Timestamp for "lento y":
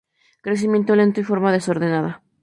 0.95-1.23